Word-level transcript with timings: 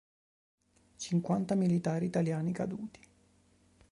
Cinquanta 0.97 1.53
militari 1.53 2.07
italiani 2.07 2.51
caduti. 2.53 2.99